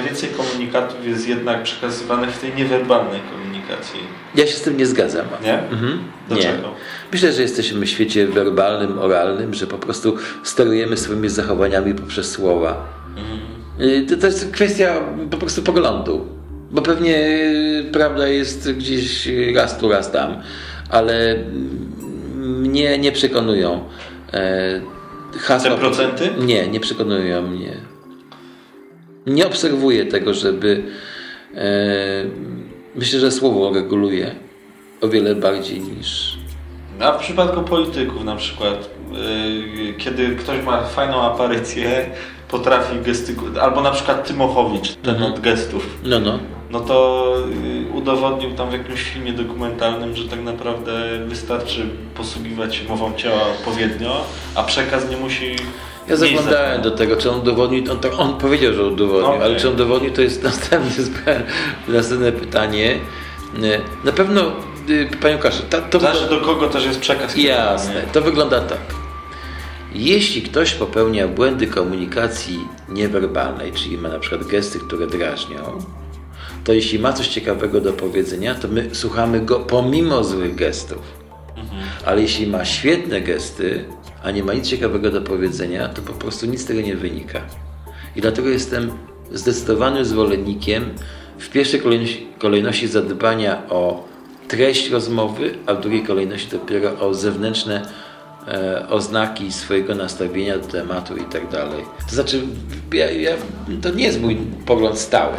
[0.00, 4.00] najwięcej komunikatów jest jednak przekazywanych w tej niewerbalnej komunikacji.
[4.34, 5.26] Ja się z tym nie zgadzam.
[5.42, 5.58] Nie?
[5.58, 5.98] Mhm.
[6.28, 6.68] Dlaczego?
[6.68, 6.74] Nie.
[7.12, 12.86] Myślę, że jesteśmy w świecie werbalnym, oralnym, że po prostu sterujemy swoimi zachowaniami poprzez słowa.
[13.80, 15.00] Y, To, to jest kwestia
[15.30, 16.26] po prostu poglądu.
[16.70, 20.42] Bo pewnie y, prawda jest gdzieś raz tu, raz tam,
[20.90, 21.36] ale
[22.36, 23.84] mnie nie przekonują.
[24.32, 24.80] e,
[25.38, 26.30] Hasła, Te procenty?
[26.38, 27.76] Nie, nie przekonują mnie.
[29.26, 30.82] Nie obserwuję tego, żeby.
[31.54, 32.24] E,
[32.94, 34.34] myślę, że słowo reguluje
[35.00, 36.38] o wiele bardziej niż.
[37.00, 42.10] A w przypadku polityków na przykład, yy, kiedy ktoś ma fajną aparycję,
[42.48, 46.38] potrafi gestykulować, albo na przykład Tymochowicz, ten od gestów, No, no.
[46.70, 47.34] no to
[47.92, 50.92] yy, udowodnił tam w jakimś filmie dokumentalnym, że tak naprawdę
[51.26, 54.24] wystarczy posługiwać się mową ciała odpowiednio,
[54.54, 55.56] a przekaz nie musi...
[56.10, 59.42] Ja zaglądałem do tego, czy on udowodnił, on, tak, on powiedział, że udowodnił, Okej.
[59.42, 61.42] ale czy on udowodnił, to jest następne,
[61.88, 62.94] następne pytanie.
[63.62, 64.42] E, Na pewno,
[64.90, 67.36] y, Panie Łukaszu, ta, to Zależy do kogo też jest przekaz.
[67.36, 68.12] Jasne, kierowany.
[68.12, 68.78] to wygląda tak.
[69.94, 75.78] Jeśli ktoś popełnia błędy komunikacji niewerbalnej, czyli ma na przykład gesty, które drażnią,
[76.64, 81.20] to jeśli ma coś ciekawego do powiedzenia, to my słuchamy go pomimo złych gestów.
[82.06, 83.84] Ale jeśli ma świetne gesty,
[84.22, 87.40] a nie ma nic ciekawego do powiedzenia, to po prostu nic z tego nie wynika.
[88.16, 88.92] I dlatego jestem
[89.32, 90.94] zdecydowanym zwolennikiem
[91.38, 91.82] w pierwszej
[92.38, 94.04] kolejności, zadbania o
[94.48, 97.82] treść rozmowy, a w drugiej kolejności dopiero o zewnętrzne
[98.48, 101.84] e, oznaki swojego nastawienia do tematu i tak dalej.
[102.08, 102.42] To znaczy,
[102.92, 103.32] ja, ja,
[103.82, 105.36] to nie jest mój pogląd stały,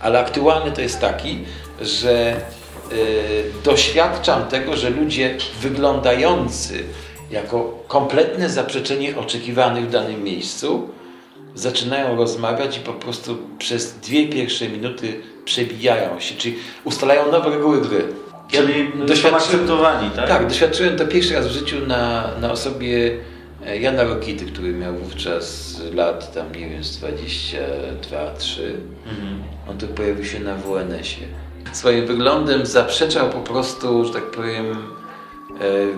[0.00, 1.38] ale aktualny to jest taki,
[1.80, 2.36] że
[2.92, 6.84] y, doświadczam tego, że ludzie wyglądający
[7.32, 10.88] jako kompletne zaprzeczenie oczekiwanych w danym miejscu
[11.54, 17.80] zaczynają rozmawiać i po prostu przez dwie pierwsze minuty przebijają się, czyli ustalają nowe reguły
[17.80, 18.04] gry.
[18.48, 20.28] Czyli są akceptowani, tak?
[20.28, 23.18] Tak, doświadczyłem to pierwszy raz w życiu na, na osobie
[23.66, 28.76] e, Jana Rokity, który miał wówczas lat tam, nie wiem, z 22, 3.
[29.06, 29.42] Mhm.
[29.70, 31.26] On tu pojawił się na WNS-ie.
[31.72, 34.76] Swoim wyglądem zaprzeczał po prostu, że tak powiem,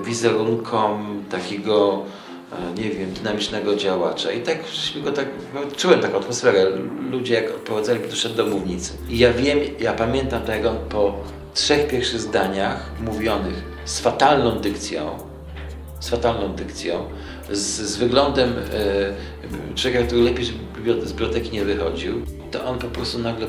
[0.05, 2.03] wizerunkom takiego,
[2.53, 4.33] e, nie wiem, dynamicznego działacza.
[4.33, 4.59] I tak
[5.05, 6.67] go tak, no, czułem taką atmosferę.
[7.11, 8.93] Ludzie jak odprowadzali, doszedł do mównicy.
[9.09, 11.15] I ja wiem, ja pamiętam tak jak on po
[11.55, 15.19] trzech pierwszych zdaniach mówionych z fatalną dykcją,
[16.01, 17.05] z fatalną dykcją,
[17.51, 20.45] z, z wyglądem e, człowieka, który lepiej,
[21.05, 23.47] z biblioteki nie wychodził, to on po prostu nagle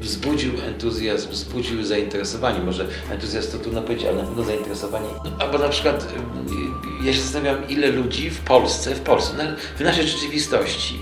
[0.00, 2.58] wzbudził entuzjazm, wzbudził zainteresowanie.
[2.60, 5.08] Może entuzjazm to trudno powiedzieć, ale na pewno zainteresowanie.
[5.38, 6.12] Albo na przykład
[7.02, 10.98] e, ja się zastanawiam, ile ludzi w Polsce, w Polsce, na- w naszej rzeczywistości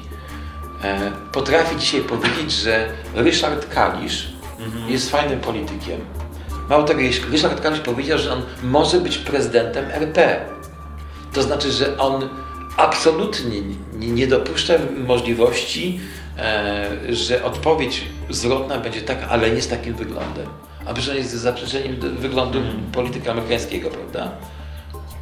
[0.84, 4.28] e, potrafi dzisiaj powiedzieć, że Ryszard Kalisz
[4.88, 6.00] jest fajnym politykiem.
[6.70, 10.46] Mało tego, jeśli Ryszard Kalisz powiedział, że on może być prezydentem RP.
[11.32, 12.28] To znaczy, że on
[12.76, 13.60] absolutnie
[13.92, 14.74] nie, dopuszcza
[15.06, 16.00] możliwości,
[17.08, 20.46] że odpowiedź zwrotna będzie taka, ale nie z takim wyglądem.
[20.86, 22.60] A on jest zaprzeczeniem wyglądu
[22.92, 24.32] polityka amerykańskiego, prawda?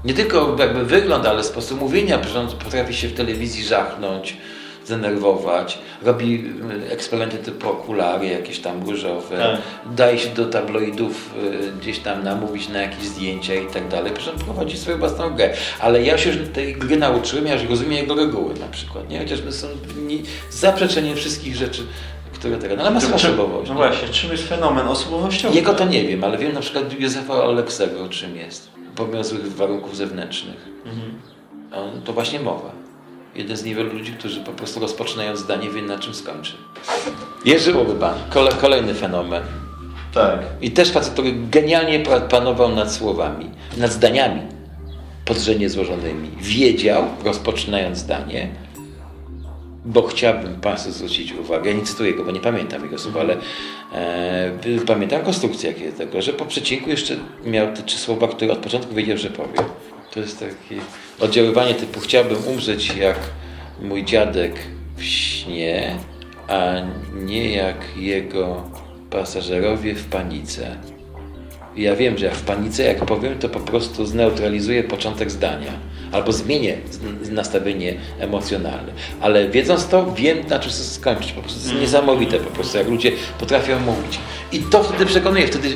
[0.05, 2.19] Nie tylko jakby wygląd, ale sposób mówienia,
[2.55, 4.37] potrafi się w telewizji żachnąć,
[4.84, 6.45] zdenerwować, robi
[6.89, 9.95] y, eksperymenty typu okulary jakieś tam różowe, Tak.
[9.97, 14.12] daje się do tabloidów y, gdzieś tam namówić na jakieś zdjęcia i tak dalej.
[14.12, 15.55] Przecież on prowadzi swoją własną grę.
[15.81, 19.19] Ale ja się już tej gry nauczyłem, ja już rozumiem jego reguły na przykład, nie?
[19.19, 19.67] Chociaż my są
[20.06, 20.17] nie,
[20.50, 21.83] zaprzeczeniem wszystkich rzeczy,
[22.34, 22.77] które teraz...
[22.78, 23.69] No, ale ma swoją Czym- osobowość.
[23.71, 23.81] No nie?
[23.89, 25.55] właśnie, czym jest fenomen osobowościowy?
[25.56, 28.69] Jego to nie wiem, ale wiem na przykład Józefa Oleksego, czym jest.
[28.97, 30.69] Pomimo złych warunków zewnętrznych.
[30.87, 31.12] Mhm.
[31.75, 32.71] On, to właśnie mowa.
[33.34, 36.53] Jeden z niewielu ludzi, którzy po prostu rozpoczynając zdanie wie na czym skończy.
[37.45, 39.43] Jerzy Urban, kole, kolejny fenomen.
[40.15, 40.39] Tak.
[40.61, 44.43] I też facet, który genialnie pa- panował nad słowami, nad zdaniami
[45.25, 46.31] podrzędnie złożonymi.
[46.41, 48.49] Wiedział, rozpoczynając zdanie,
[49.84, 53.37] bo chciałbym Państwu zwrócić uwagę, ja nie cytuję go, bo nie pamiętam jego słów, ale
[53.93, 54.50] e,
[54.87, 58.94] pamiętam konstrukcję jakie tego, że po przecinku jeszcze miał te trzy słowa, które od początku
[58.94, 59.59] wiedział, że powie.
[60.14, 60.81] To jest takie
[61.20, 63.19] oddziaływanie typu chciałbym umrzeć jak
[63.82, 64.52] mój dziadek
[64.96, 65.99] w śnie,
[66.49, 66.75] a
[67.14, 68.70] nie jak jego
[69.11, 70.76] pasażerowie w panice.
[71.76, 75.72] Ja wiem, że jak w panice, jak powiem, to po prostu zneutralizuję początek zdania.
[76.14, 76.76] Albo zmienię
[77.31, 78.93] nastawienie emocjonalne.
[79.20, 81.32] Ale wiedząc to, wiem, na czym chcę skończyć.
[81.32, 84.19] Po prostu to jest niesamowite po prostu, jak ludzie potrafią mówić.
[84.52, 85.46] I to wtedy przekonuje.
[85.46, 85.75] Wtedy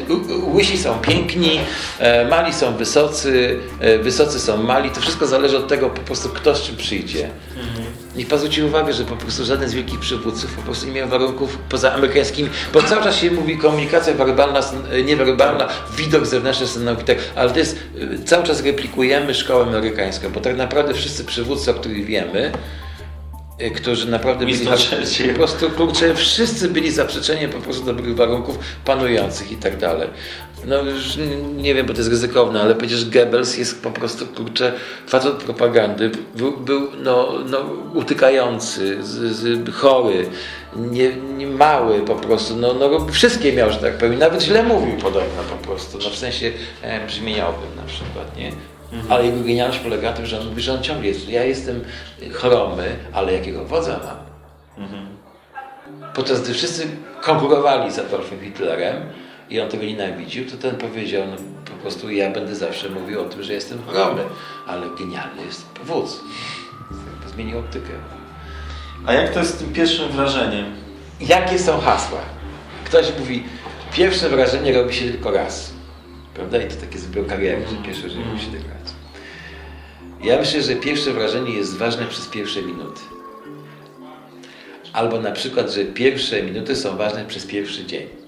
[0.54, 1.60] łysi są piękni,
[1.98, 4.90] e, mali są wysocy, e, wysocy są mali.
[4.90, 7.28] To wszystko zależy od tego po prostu, kto z czym przyjdzie.
[8.18, 11.08] Niech pan zwróci uwagę, że po prostu żaden z wielkich przywódców po prostu nie miał
[11.08, 14.60] warunków poza amerykańskimi, bo cały czas się mówi komunikacja werbalna,
[15.04, 17.78] niewerbalna, widok zewnętrzny stanowitek, ale to jest,
[18.20, 22.52] e, cały czas replikujemy szkołę amerykańską, bo tak naprawdę wszyscy przywódcy, o których wiemy,
[23.58, 25.28] e, którzy naprawdę byli Churchill.
[25.28, 30.08] po prostu, kurczę, wszyscy byli zaprzeczeniem po prostu dobrych warunków panujących i tak dalej.
[30.66, 31.18] No już
[31.56, 34.72] nie wiem, bo to jest ryzykowne, ale przecież Goebbels jest po prostu, kurczę,
[35.06, 37.58] facet propagandy, był, był no, no,
[37.94, 40.30] utykający, z, z, chory,
[40.76, 44.96] nie, nie mały po prostu, no, no wszystkie miał, że tak powiem, nawet źle mówił
[44.96, 46.52] podobno po prostu, no w sensie
[46.82, 48.52] e, brzmieniowym na przykład, nie?
[49.08, 51.84] Ale jego genialność polega na tym, że on mówi, że on ciągle jest, ja jestem
[52.32, 54.28] chromy, ale jakiego wodza mam?
[56.14, 56.86] podczas gdy wszyscy
[57.22, 58.96] konkurowali z Adolfem Hitlerem
[59.50, 63.24] i on tego nienawidził, to ten powiedział, no po prostu ja będę zawsze mówił o
[63.24, 64.22] tym, że jestem chromy,
[64.66, 66.20] ale genialny jest wódz.
[67.26, 67.92] Zmienił optykę.
[69.06, 70.66] A jak to jest z tym pierwszym wrażeniem?
[71.20, 72.20] Jakie są hasła?
[72.84, 73.44] Ktoś mówi,
[73.92, 75.72] pierwsze wrażenie robi się tylko raz.
[76.34, 76.62] Prawda?
[76.62, 78.94] I to takie kariery, że pierwsze wrażenie robi się tylko raz.
[80.24, 83.00] Ja myślę, że pierwsze wrażenie jest ważne przez pierwsze minuty.
[84.92, 88.27] Albo na przykład, że pierwsze minuty są ważne przez pierwszy dzień.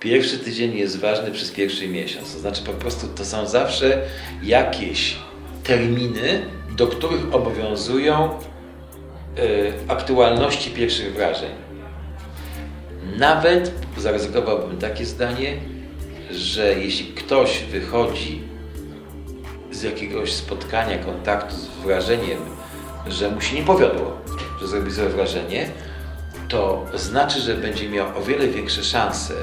[0.00, 2.32] Pierwszy tydzień jest ważny przez pierwszy miesiąc.
[2.32, 4.02] To znaczy po prostu to są zawsze
[4.42, 5.16] jakieś
[5.64, 6.46] terminy,
[6.76, 8.30] do których obowiązują e,
[9.88, 11.50] aktualności pierwszych wrażeń.
[13.18, 15.56] Nawet zaryzykowałbym takie zdanie,
[16.30, 18.42] że jeśli ktoś wychodzi
[19.70, 22.38] z jakiegoś spotkania, kontaktu z wrażeniem,
[23.08, 24.20] że mu się nie powiodło,
[24.60, 25.70] że zrobi złe wrażenie,
[26.48, 29.34] to znaczy, że będzie miał o wiele większe szanse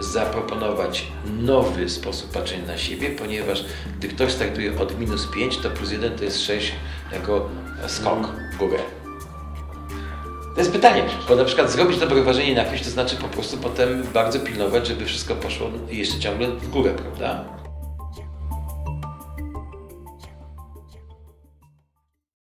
[0.00, 1.06] zaproponować
[1.40, 3.64] nowy sposób patrzenia na siebie, ponieważ
[3.98, 6.72] gdy ktoś startuje od minus 5, to plus 1 to jest 6
[7.12, 7.48] jako
[7.86, 8.78] skok w górę.
[10.54, 13.56] To jest pytanie, bo na przykład zrobić dobre wrażenie na kimś, to znaczy po prostu
[13.56, 17.61] potem bardzo pilnować, żeby wszystko poszło jeszcze ciągle w górę, prawda?